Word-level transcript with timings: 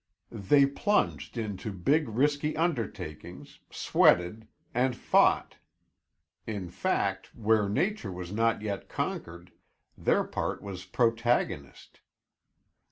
They 0.31 0.65
plunged 0.65 1.37
into 1.37 1.71
big 1.71 2.09
risky 2.09 2.57
undertakings, 2.57 3.59
sweated, 3.69 4.47
and 4.73 4.95
fought. 4.95 5.57
In 6.47 6.69
fact, 6.71 7.27
where 7.35 7.69
Nature 7.69 8.11
was 8.11 8.31
not 8.31 8.63
yet 8.63 8.89
conquered, 8.89 9.51
their 9.95 10.23
part 10.23 10.63
was 10.63 10.85
protagonist. 10.85 11.99